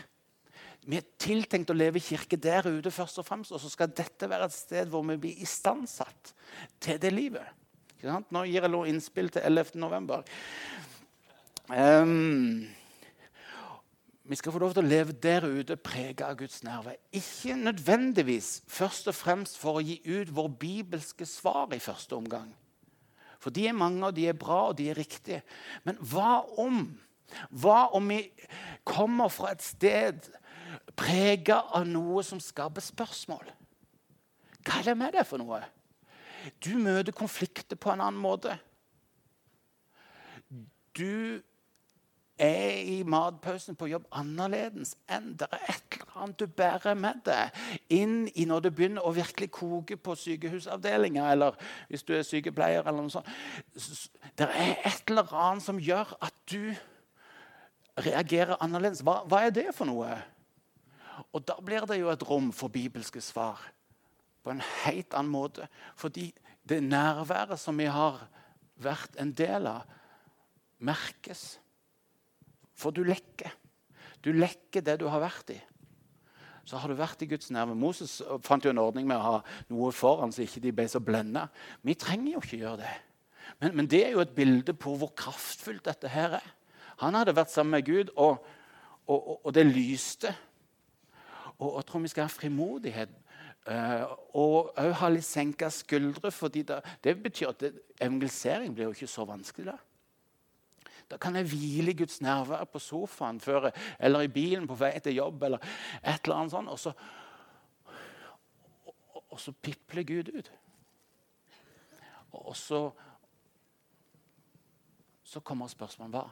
[0.87, 3.91] Vi er tiltenkt å leve i kirke der ute først og fremst, og så skal
[3.91, 6.33] dette være et sted hvor vi blir istandsatt
[6.79, 7.55] til det livet.
[8.05, 9.75] Nå gir jeg innspill til 11.
[9.81, 10.23] november.
[11.67, 12.63] Um,
[14.27, 16.97] vi skal få lov til å leve der ute preget av Guds nerve.
[17.15, 22.49] Ikke nødvendigvis først og fremst for å gi ut vår bibelske svar i første omgang.
[23.39, 25.43] For de er mange, og de er bra, og de er riktige.
[25.87, 26.83] Men hva om?
[27.51, 28.19] Hva om vi
[28.87, 30.27] kommer fra et sted
[30.97, 33.47] prega av noe som skaper spørsmål?
[34.67, 35.61] Hva er det med det for noe?
[36.63, 38.57] Du møter konflikter på en annen måte.
[40.97, 41.39] Du
[42.37, 47.23] er i matpausen på jobb annerledes enn det er et eller annet du bærer med
[47.25, 51.57] deg inn i når det begynner å virkelig koke på sykehusavdelinga, eller
[51.89, 52.85] hvis du er sykepleier.
[52.85, 53.27] eller noe sånt.
[54.37, 56.73] Det er et eller annet som gjør at du
[57.97, 59.01] reagerer annerledes.
[59.05, 60.17] Hva, hva er det for noe?
[61.33, 63.61] Og da blir det jo et rom for bibelske svar
[64.45, 65.67] på en helt annen måte.
[65.97, 66.29] Fordi
[66.67, 68.21] det nærværet som vi har
[68.77, 69.87] vært en del av,
[70.77, 71.57] merkes.
[72.77, 73.53] For du lekker.
[74.23, 75.57] Du lekker det du har vært i.
[76.67, 77.77] Så har du vært i Guds nærme.
[77.79, 79.35] Moses fant jo en ordning med å ha
[79.71, 81.45] noe foran så ikke de ble så blenda.
[81.85, 82.95] Vi trenger jo ikke gjøre det.
[83.61, 86.49] Men, men, det er jo et bilde på hvor kraftfullt dette her er.
[86.99, 88.43] Han hadde vært sammen med Gud, og,
[89.05, 90.33] og, og, og det lyste.
[91.57, 93.15] Og jeg tror vi skal ha frimodighet.
[93.67, 94.03] Uh,
[94.39, 96.31] og òg ha litt senka skuldre.
[96.31, 97.63] fordi det, det betyr at
[97.99, 99.71] evangelisering blir jo ikke så vanskelig.
[99.71, 99.77] da.
[101.07, 104.99] Da kan jeg hvile i Guds nærvær på sofaen før, eller i bilen på vei
[104.99, 105.43] til jobb.
[105.43, 105.57] eller
[106.03, 106.93] et eller annet sånt, Og så,
[108.85, 110.51] og, og så pipler Gud ut.
[112.31, 112.91] Og så,
[115.23, 116.25] så kommer spørsmålet hva,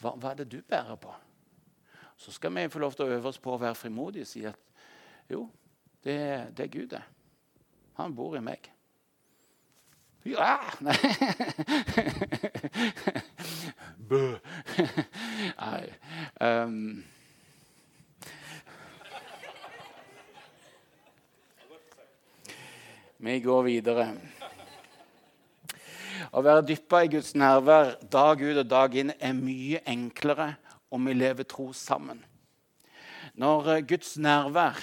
[0.00, 1.14] hva, hva, er det du bærer på?
[2.16, 4.44] Så skal vi få lov til å øve oss på å være frimodige og si
[4.48, 4.58] at
[5.30, 5.46] jo,
[6.04, 6.16] det,
[6.56, 7.02] det er Gud, det.
[7.96, 8.70] Han bor i meg.
[10.26, 10.58] Ja!
[10.80, 10.96] Nei.
[14.08, 14.36] Bø.
[15.62, 15.84] Nei.
[16.40, 17.04] Um.
[23.18, 24.04] Vi går videre.
[26.30, 30.52] Å være dyppa i Guds nærvær dag ut og dag inn er mye enklere
[30.92, 32.22] om vi lever tro sammen.
[33.34, 34.78] Når eh, Guds nærvær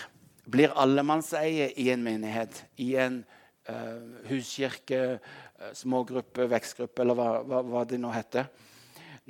[0.52, 3.22] blir allemannseie i en menighet, i en
[3.70, 8.52] uh, huskirke, uh, smågruppe, vekstgruppe eller hva, hva, hva, det nå heter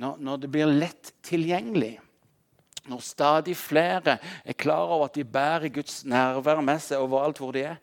[0.00, 1.94] når, når det blir lett tilgjengelig,
[2.90, 7.54] når stadig flere er klar over at de bærer Guds nærvær med seg overalt hvor
[7.56, 7.78] de er,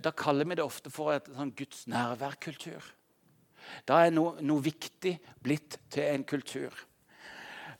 [0.00, 2.84] da kaller vi det ofte for et sånn Guds nærværkultur.
[3.88, 6.72] Da er noe, noe viktig blitt til en kultur.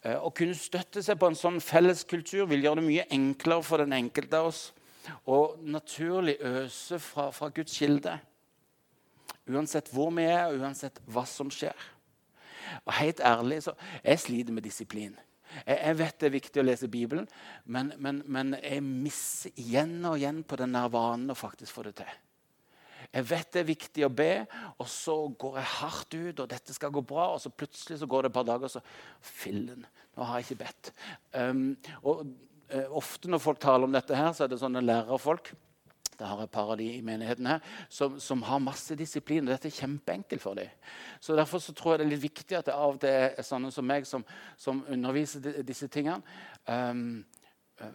[0.03, 3.67] Eh, å kunne støtte seg på en sånn felles kultur vil gjøre det mye enklere
[3.67, 4.63] for den enkelte av oss
[5.27, 8.17] å naturlig øse fra, fra Guds kilde.
[9.51, 11.77] Uansett hvor vi er, og uansett hva som skjer.
[12.87, 15.17] Og helt ærlig, så Jeg sliter med disiplin.
[15.67, 17.29] Jeg, jeg vet det er viktig å lese Bibelen,
[17.65, 21.97] men, men, men jeg misser igjen og igjen på den vanen å faktisk få det
[22.01, 22.13] til.
[23.13, 24.31] Jeg vet det er viktig å be,
[24.81, 27.27] og så går jeg hardt ut, og dette skal gå bra.
[27.35, 29.85] Og så plutselig så går det et par dager, og så Fillen,
[30.17, 30.93] nå har jeg ikke bedt.
[31.37, 31.67] Um,
[32.01, 32.23] og
[32.73, 35.53] uh, Ofte når folk taler om dette, her, så er det sånne lærerfolk
[36.23, 39.43] det har et par av de i menigheten her, som, som har masse disiplin.
[39.49, 40.71] og Dette er kjempeenkelt for dem.
[41.21, 43.47] Så Derfor så tror jeg det er litt viktig at det av og til er
[43.47, 44.25] sånne som meg som,
[44.57, 46.23] som underviser de, disse tingene.
[46.67, 47.25] Um,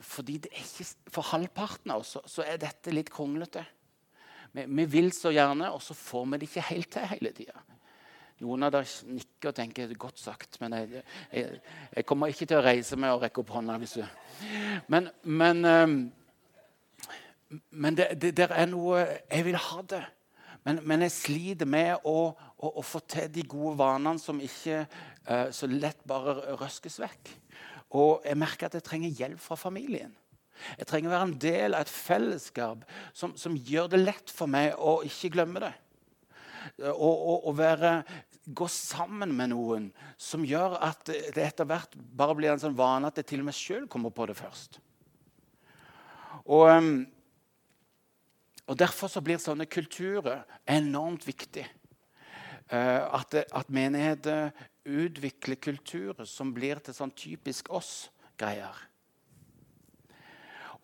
[0.04, 3.64] fordi ikke, For halvparten av oss så, er dette litt kronglete.
[4.52, 7.64] Vi, vi, vil så gjerne, og så får vi det ikke helt til hele tida.
[8.44, 11.62] Noen av dere nikker og tenker er godt sagt, men jeg, jeg,
[11.96, 13.80] jeg, kommer ikke til å reise meg og rekke opp hånda.
[13.82, 14.04] hvis du...
[14.94, 15.96] Men, men, ehm,
[17.72, 20.04] men det, det, det, er noe Jeg vil ha det.
[20.68, 24.82] Men, men jeg sliter med å, å, å, få til de gode vanene som ikke
[24.84, 27.32] uh, så lett bare røskes vekk.
[27.96, 30.12] Og jeg merker at jeg trenger hjelp fra familien.
[30.76, 32.84] Jeg trenger å være en del av et fellesskap
[33.16, 35.74] som, som gjør det lett for meg å ikke glemme det.
[36.90, 37.92] Og, Å være,
[38.44, 39.88] gå sammen med noen
[40.20, 43.48] som gjør at det etter hvert bare blir en sånn vane at jeg til og
[43.48, 44.82] med sjøl kommer på det først.
[46.48, 47.06] Og, um,
[48.68, 51.64] og Derfor så blir sånne kulturer enormt viktig.
[52.68, 54.50] Uh, at, at menigheter
[54.88, 58.76] utvikler kulturer som blir til sånn typisk oss-greier.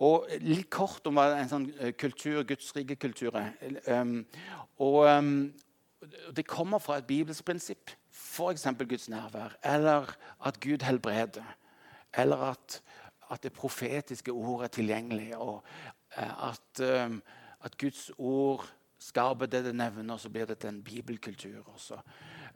[0.04, 3.52] Og litt kort om hva en sånn eh, kultur, Guds rike kultur er.
[3.88, 4.24] Um,
[4.82, 5.06] og
[6.36, 8.66] Det kommer fra et bibelsk prinsipp, f.eks.
[8.80, 10.10] Guds nærvær, eller
[10.44, 11.46] at Gud helbreder,
[12.14, 12.82] eller at,
[13.32, 15.64] at det profetiske ordet er tilgjengelig, og
[16.18, 16.84] at,
[17.64, 18.66] at, Guds ord
[19.00, 21.64] skaper det det nevner, så blir det til en bibelkultur.
[21.74, 22.00] også.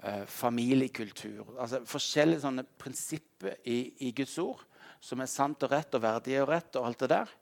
[0.03, 1.59] Eh, familiekultur.
[1.59, 4.61] altså Forskjellige sånne prinsipper i, i Guds ord
[5.01, 6.75] som er sant og rett og verdig og rett.
[6.75, 7.33] og alt det der.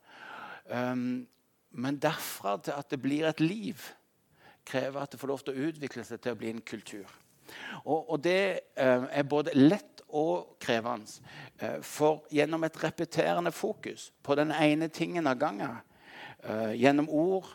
[0.66, 1.28] Um,
[1.72, 3.82] men derfra til at det blir et liv,
[4.66, 7.10] krever at det får lov til å utvikle seg til å bli en kultur.
[7.84, 11.12] Og, og det eh, er både lett og krevende.
[11.60, 15.78] Eh, for gjennom et repeterende fokus på den ene tingen av gangen,
[16.78, 17.48] gjennom ord,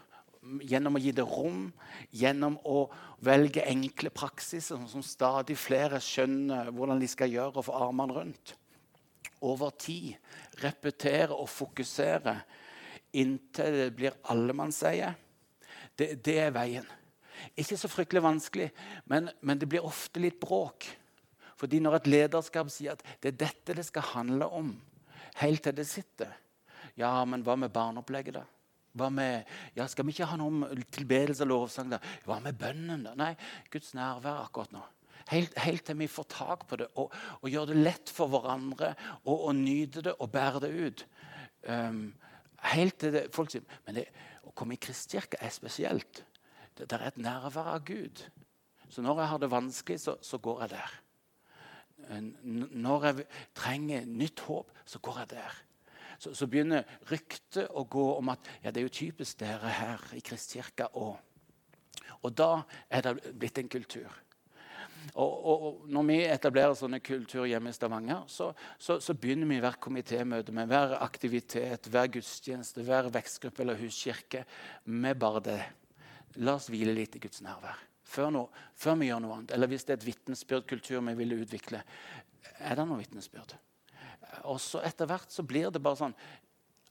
[0.64, 1.68] gjennom å gi det rom,
[2.16, 2.86] gjennom å
[3.24, 8.54] velge enkle praksiser som stadig flere skjønner hvordan de skal gjøre og få armene rundt,
[9.40, 10.16] over tid
[10.60, 12.34] repetere og fokusere
[13.16, 15.12] inntil det blir allemannseie.
[15.96, 16.86] Det, det er veien.
[17.58, 18.68] Ikke så fryktelig vanskelig,
[19.08, 20.86] men, men, det blir ofte litt bråk.
[21.60, 24.70] Fordi når et lederskap sier at det er dette det skal handle om,
[25.40, 26.32] helt til det sitter
[26.98, 28.44] Ja, men hva med barneopplegget, da?
[28.98, 29.44] Hva med,
[29.76, 31.90] ja, Skal vi ikke ha noe om tilbedelse og lovsang?
[31.92, 32.00] da?
[32.26, 33.04] Hva med bønnen?
[33.06, 33.14] da?
[33.18, 33.34] Nei,
[33.70, 34.82] Guds nærvær akkurat nå.
[35.30, 38.94] Helt, helt, til vi får tak på det og, og gjør det lett for hverandre
[39.30, 41.04] og nyte det og bære det ut.
[41.68, 42.08] Um,
[42.72, 44.08] helt til det, folk sier, Men det,
[44.48, 46.24] å komme i kristkirke er spesielt.
[46.74, 48.24] Det, det, er et nærvær av Gud.
[48.90, 50.98] Så når jeg har det vanskelig, så, så går jeg der.
[52.10, 55.58] Når jeg trenger nytt håp, så går jeg der.
[56.20, 60.02] Så, så begynner ryktet å gå om at ja, det er jo typisk dere her
[60.16, 61.16] i kristkirka òg.
[62.20, 62.50] Og da
[62.92, 64.10] er det blitt en kultur.
[65.14, 69.62] Og, og, når vi etablerer sånne kultur hjemme i Stavanger, så, så, så begynner vi
[69.64, 74.44] hvert komitémøte med hver aktivitet, hver gudstjeneste, hver vekstgruppe eller huskirke
[74.84, 75.60] med bare det.
[76.44, 77.80] La oss hvile litt i Guds nærvær
[78.10, 78.44] før, no,
[78.78, 79.54] før vi gjør noe annet.
[79.56, 81.82] Eller hvis det er et vitnesbyrdkultur vi vil utvikle,
[82.58, 83.54] er det noe vitnesbyrd?
[84.50, 86.14] Og så etter hvert så blir det bare sånn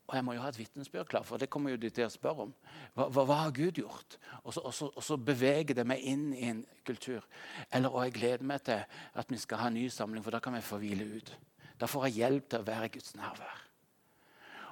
[0.09, 2.09] Og jeg må jo ha et vitnesbyrd klar, for det kommer jo de til å
[2.09, 2.53] spørre om.
[2.97, 4.17] Hva, hva, hva har Gud gjort?
[4.41, 7.27] Og så, og, så, og så, beveger det meg inn i en kultur.
[7.69, 8.81] Eller og jeg gleder meg til
[9.21, 11.29] at vi skal ha en ny samling, for da kan vi få hvile ut.
[11.77, 13.61] Da får jeg hjelp til å være i Guds nærvær.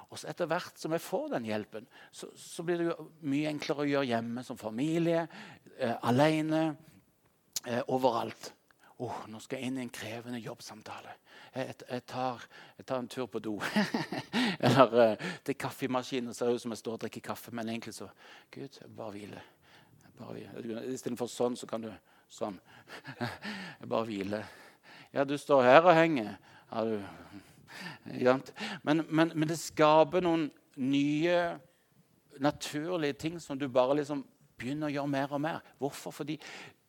[0.08, 3.50] Og så Etter hvert som jeg får den hjelpen, så, så blir det jo mye
[3.52, 5.26] enklere å gjøre hjemme som familie,
[5.76, 6.62] eh, alene,
[7.64, 8.52] eh, overalt.
[8.98, 11.12] Oh, nå skal jeg inn i en krevende jobbsamtale.
[11.54, 12.42] Jeg, jeg, tar,
[12.78, 13.54] jeg tar, en tur på do.
[14.66, 16.34] Eller uh, til kaffemaskinen.
[16.34, 18.08] Ser ut som jeg står og drikker kaffe, men egentlig så
[18.50, 19.44] Gud, jeg bare hvile.
[20.90, 21.92] Istedenfor sånn, så kan du
[22.32, 22.58] sånn.
[23.92, 24.42] bare hvile.
[25.14, 26.34] Ja, du står her og henger.
[26.72, 26.98] Ja, du.
[28.82, 30.48] Men, men, men det skaper noen
[30.80, 31.38] nye,
[32.42, 34.24] naturlige ting som du bare liksom
[34.58, 35.62] begynner å gjøre mer og mer.
[35.78, 36.14] Hvorfor?
[36.18, 36.38] Fordi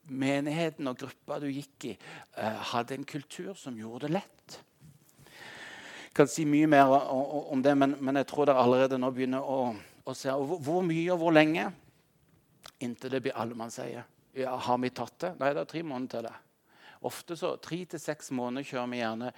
[0.10, 1.94] menigheten og gruppa du gikk i,
[2.38, 4.60] eh, hadde en kultur som gjorde det lett.
[6.10, 9.76] Jeg kan si mye mer om det, men, jeg tror dere allerede nå begynner å,
[10.04, 11.70] å se hvor, mye og hvor lenge
[12.82, 14.04] inntil det blir allemannseie.
[14.36, 15.34] Ja, har vi tatt det?
[15.40, 16.36] Nei, det er tre måneder til det.
[17.08, 19.32] Ofte så tre til seks måneder kjører vi gjerne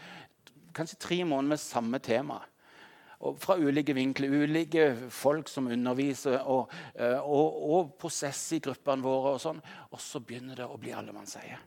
[0.73, 2.39] kanskje tre måneder med samme tema
[3.41, 4.34] fra ulike vinkler.
[4.43, 9.36] Ulike folk som underviser, og, eh, og, og prosess i gruppene våre.
[9.36, 9.62] Og sånn.
[9.91, 11.60] Og så begynner det å bli allemannseie.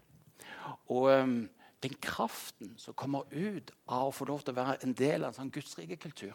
[0.92, 1.36] Og um,
[1.84, 5.32] den kraften som kommer ut av å få lov til å være en del av
[5.32, 6.32] en sånn gudsrike kultur,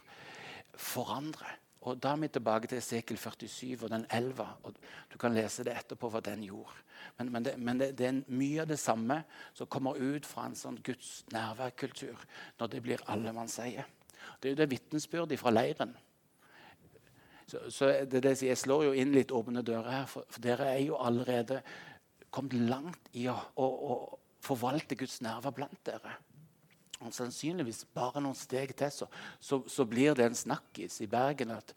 [0.78, 1.58] forandrer.
[1.88, 4.50] Og Da er vi tilbake til Esekel 47 og den elva.
[4.64, 4.76] og
[5.12, 6.76] Du kan lese det etterpå hva den gjorde.
[7.18, 10.46] Men, men, det, men det, det, er mye av det samme som kommer ut fra
[10.46, 12.20] en sånn Guds nærværkultur
[12.60, 13.86] når det blir allemannseie.
[14.40, 15.94] Det er jo det vitnesbyrdet fra leiren.
[17.50, 20.70] Så, så det, det, Jeg slår jo inn litt åpne dører her, for, for dere
[20.76, 21.64] er jo allerede
[22.30, 23.96] kommet langt i å, å, å
[24.46, 26.14] forvalte Guds nerver blant dere.
[27.00, 29.08] Og sannsynligvis bare noen steg til, så,
[29.40, 31.74] så, så blir det en snakkis i Bergen at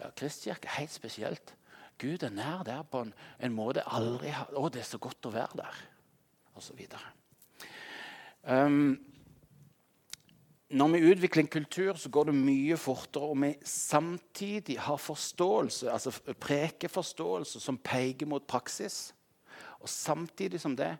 [0.00, 1.54] ja, Kristkirke er helt spesielt.
[2.00, 5.28] Gud er nær der på en, en måte aldri har Å, det er så godt
[5.28, 5.84] å være der.
[6.56, 7.12] Og så videre.
[8.42, 8.96] Um,
[10.70, 15.90] når vi utvikler en kultur, så går det mye fortere, og vi samtidig har forståelse,
[15.92, 19.14] altså prekeforståelse som peker mot praksis.
[19.80, 20.96] Og samtidig som det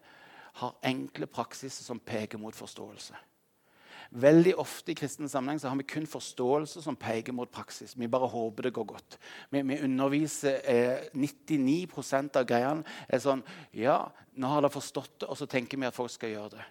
[0.61, 3.17] har enkle praksiser som peker mot forståelse.
[4.11, 7.97] Veldig ofte i kristen sammenheng så har vi kun forståelse som peker mot praksis.
[7.99, 9.19] Vi bare håper det går godt.
[9.51, 13.43] Vi, vi underviser eh, 99% av greiene er sånn
[13.75, 14.05] Ja,
[14.39, 16.67] nå har dere forstått det, og så tenker vi at folk skal gjøre det.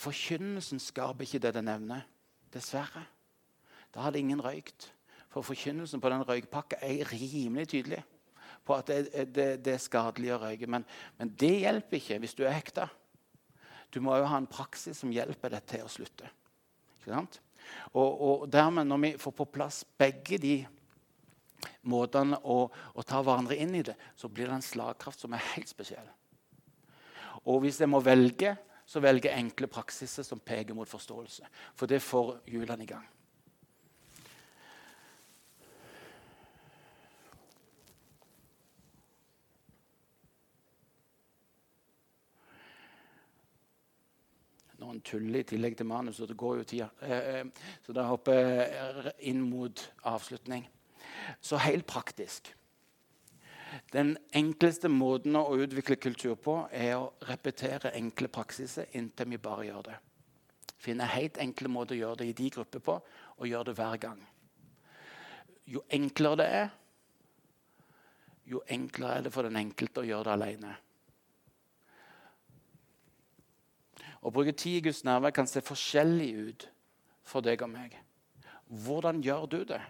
[0.00, 2.06] Forkynnelsen skaper ikke det det nevner.
[2.54, 3.04] Dessverre.
[3.94, 4.88] Da hadde ingen røykt.
[5.30, 8.00] For forkynnelsen på den røykpakka er rimelig tydelig
[8.66, 10.68] på at det, det, det er skadelig å røyke.
[10.70, 10.84] Men,
[11.18, 12.88] men, det hjelper ikke hvis du er hekta.
[13.90, 16.28] Du må jo ha en praksis som hjelper deg til å slutte.
[17.00, 17.40] Ikke sant?
[17.92, 20.54] Og, og dermed, når vi får på plass begge de
[21.90, 25.44] måtene å, å, ta hverandre inn i det, så blir det en slagkraft som er
[25.54, 26.06] helt spesiell.
[27.48, 28.54] Og hvis jeg må velge,
[28.90, 31.46] så velger enkle praksiser som peker mot forståelse.
[31.78, 33.06] For det får hjulene i gang.
[44.80, 46.90] Noen tuller i tillegg til manus, og det går jo tida.
[47.04, 50.66] Eh, eh, så da hopper jeg inn mot avslutning.
[51.38, 52.50] Så helt praktisk
[53.92, 59.66] den enkleste måten å utvikle kultur på er å repetere enkle praksiser inntil vi bare
[59.68, 59.96] gjør det.
[60.80, 62.96] Finne helt enkle måter å gjøre det i de grupper på,
[63.36, 64.20] og gjøre det hver gang.
[65.70, 66.70] Jo enklere det er,
[68.50, 70.72] jo enklere er det for den enkelte å gjøre det alene.
[74.20, 76.66] Å bruke tid i Guds nærvær kan se forskjellig ut
[77.24, 77.94] for deg og meg.
[78.66, 79.80] Hvordan gjør du det?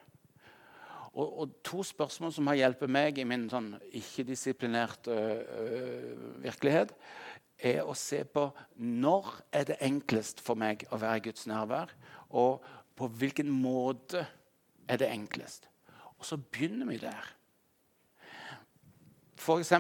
[1.11, 5.17] Og, og, to spørsmål som har hjulpet meg i min sånn ikke-disiplinerte
[6.45, 6.95] virkelighet,
[7.61, 8.47] er å se på
[8.79, 11.91] når er det enklest for meg å være i Guds nærvær,
[12.31, 12.63] og
[12.97, 14.23] på hvilken måte
[14.89, 15.67] er det enklest.
[16.21, 17.29] Og så begynner vi der.
[19.41, 19.73] F.eks.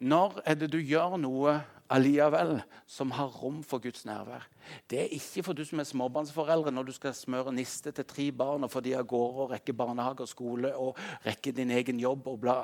[0.00, 1.58] når er det du gjør noe
[1.92, 2.56] allikevel
[2.88, 4.46] som har rom for Guds nærvær.
[4.90, 8.28] Det er ikke for du som er småbarnsforeldre når du skal smøre niste til tre
[8.32, 12.00] barn og få de av gårde og rekke barnehage og skole og rekke din egen
[12.00, 12.56] jobb og bla.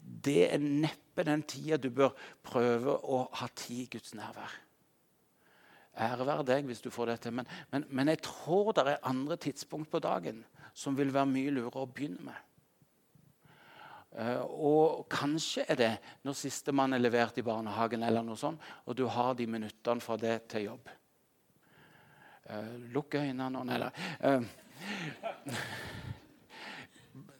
[0.00, 4.60] Det er neppe den tida du bør prøve å ha tid i Guds nærvær.
[6.04, 9.06] Ære være deg hvis du får det til, men, men, men jeg tror det er
[9.06, 10.42] andre tidspunkt på dagen
[10.74, 12.40] som vil være mye lurere å begynne med.
[14.14, 15.92] Eh, og kanskje er det
[16.22, 20.16] når sistemann er levert i barnehagen, eller noe sånt, og du har de minuttene fra
[20.20, 20.92] det til jobb.
[22.44, 23.88] Uh, lukk øynene eller
[24.20, 24.42] uh,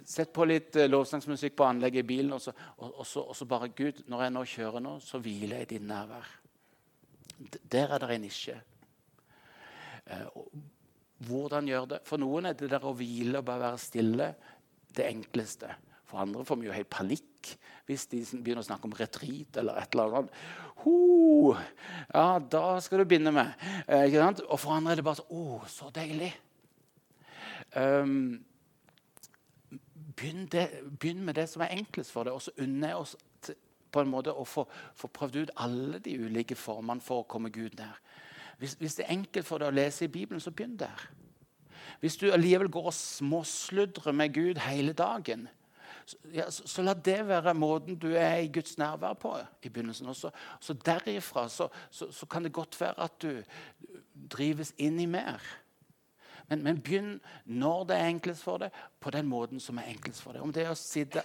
[0.05, 3.37] Sett på litt eh, lovsangsmusikk på anlegget i bilen, og så, og, og, så, og
[3.37, 6.29] så, bare Gud, når jeg nå kjører nå, så hviler jeg i din nærvær.
[7.73, 8.59] Der er det en nisje.
[10.05, 10.27] Eh,
[11.25, 12.03] hvordan gjøre det?
[12.05, 14.29] For noen er det der å hvile og bare være stille
[14.95, 15.73] det enkleste.
[16.15, 17.49] For andre får vi jo helt panikk
[17.89, 20.37] hvis de begynner å snakke om retreat eller et eller annet.
[20.85, 21.53] Ho,
[22.15, 23.51] ja, da skal du begynne med.
[23.91, 24.15] Eh,
[24.47, 26.31] og for andre er det bare så Å, så deilig.
[27.75, 28.45] Um,
[30.15, 30.69] begynn, det,
[31.03, 33.17] begynn, med det som er enklest for deg, og så unner jeg oss
[33.95, 37.51] på en måte å få, få, prøvd ut alle de ulike formene for å komme
[37.55, 37.99] Gud nær.
[38.63, 41.09] Hvis, hvis, det er enkelt for deg å lese i Bibelen, så begynn der.
[42.01, 45.49] Hvis du allikevel går og småsludrer med Gud hele dagen,
[46.35, 50.07] ja, så, så, la det være måten du er i Guds nærvær på i begynnelsen.
[50.07, 50.31] også.
[50.61, 53.43] så, så derifra så, kan det godt være at du
[54.33, 55.41] drives inn i mer.
[56.49, 60.21] Men, men, begynn når det er enklest for deg, på den måten som er enklest
[60.23, 60.45] for deg.
[60.45, 61.23] Om det er å sitte,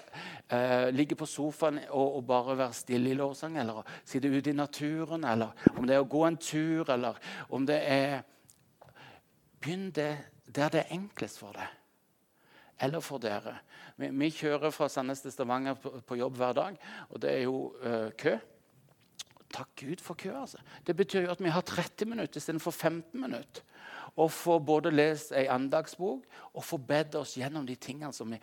[0.53, 4.53] uh, ligge på sofaen og, og, bare være stille i lovsang, eller å sitte ute
[4.53, 7.19] i naturen, eller om det er å gå en tur, eller
[7.49, 8.21] om det er
[9.59, 10.13] Begynn det
[10.55, 11.78] der det er enklest for deg.
[12.81, 13.57] Eller for dere.
[13.99, 16.77] Vi, vi kjører fra Sandnes til Stavanger på, på, jobb hver dag,
[17.09, 18.37] og det er jo uh, kø.
[19.49, 20.31] Takk Gud for kø.
[20.41, 20.61] altså.
[20.87, 23.65] Det betyr jo at vi har 30 minutter istedenfor 15 minutter
[24.15, 28.39] og få både lest ei andagsbok og få bedt oss gjennom de tingene som vi,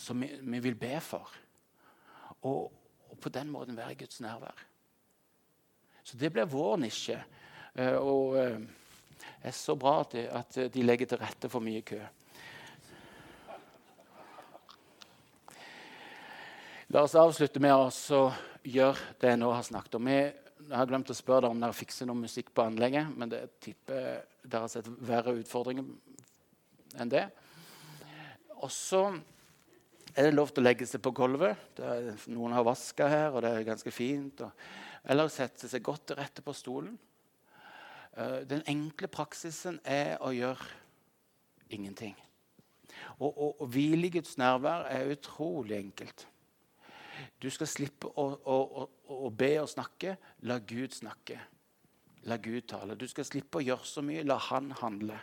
[0.00, 1.28] som vi, vi vil be for.
[2.42, 2.72] Og,
[3.08, 4.64] og, på den måten være i Guds nærvær.
[6.02, 7.20] Så det blir vår nisje.
[7.78, 11.64] Uh, og det eh, er så bra at de, at de legger til rette for
[11.64, 12.00] mye kø.
[16.92, 18.24] La oss avslutte med å
[18.68, 20.08] gjøre det jeg nå har snakket om.
[20.12, 20.34] Jeg
[20.68, 23.14] har glemt å spørre deg om dere fikser noe musikk på anlegget.
[23.16, 25.86] Men det tipper dere har sett verre utfordringer
[27.00, 27.22] enn det.
[28.58, 31.80] Og så er det lov til å legge seg på gulvet.
[32.28, 34.42] Noen har vaska her, og det er ganske fint.
[34.44, 34.66] Og,
[35.08, 36.98] eller sette seg godt til rette på stolen.
[38.12, 40.68] Uh, den enkle praksisen er å gjøre
[41.72, 42.20] ingenting.
[43.16, 43.80] Og, og
[44.12, 46.26] Guds nærvær er utrolig enkelt.
[47.42, 48.86] Du skal slippe å, å, å,
[49.26, 50.16] å, be og snakke.
[50.48, 51.38] La Gud snakke.
[52.30, 52.96] La Gud tale.
[52.98, 54.24] Du skal slippe å gjøre så mye.
[54.26, 55.18] La Han handle.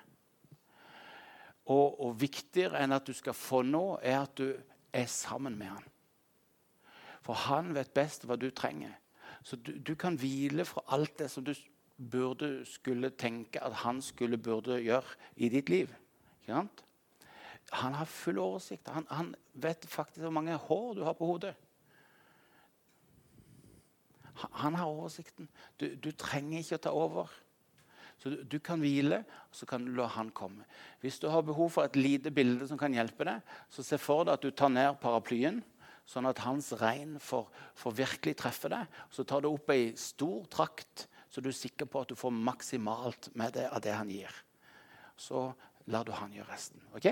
[1.69, 4.47] Og, og viktigere enn at du skal få nå, er at du
[4.93, 5.89] er sammen med Han.
[7.25, 8.95] For Han vet best hva du trenger.
[9.43, 11.53] Så du, du kan hvile fra alt det som du
[11.99, 15.91] burde skulle tenke at han skulle burde gjøre i ditt liv.
[16.47, 18.87] Han har full oversikt.
[18.89, 21.53] Han, han vet faktisk hvor mange hår du har på hodet.
[24.61, 25.49] Han har oversikten.
[25.79, 27.31] Du, du, trenger ikke å ta over.
[28.19, 30.65] Så du, du, kan hvile, og så kan du la han komme.
[31.03, 34.27] Hvis du har behov for et lite bilde som kan hjelpe deg, så se for
[34.27, 35.61] deg at du tar ned paraplyen,
[36.09, 38.99] sånn at hans regn får, får virkelig treffe deg.
[39.13, 42.33] Så tar du opp ei stor trakt, så du er sikker på at du får
[42.33, 44.33] maksimalt med det av det han gir.
[45.19, 45.51] Så
[45.91, 46.81] lar du han gjøre resten.
[46.97, 47.11] ok?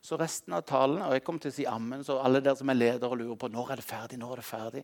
[0.00, 2.70] Så resten av talen Og jeg kommer til å si ammen, så alle dere som
[2.72, 4.82] er ledere og lurer på når er det ferdig, når er det ferdig,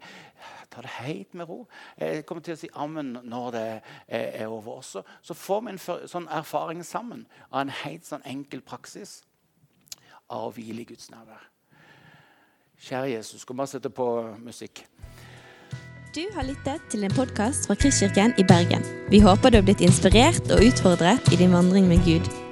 [0.70, 1.58] ta det helt med ro.
[1.98, 3.66] Jeg kommer til å si ammen når det
[4.08, 5.04] er, er over også.
[5.22, 9.20] Så får vi en sånn erfaring sammen av en helt sånn enkel praksis
[10.32, 11.48] av å hvile i Guds nærvær.
[12.82, 14.06] Kjære Jesus, skal vi bare sette på
[14.42, 14.84] musikk.
[16.12, 18.82] Du har lyttet til en podkast fra Kristkirken i Bergen.
[19.08, 22.51] Vi håper du har blitt inspirert og utfordret i din vandring med Gud.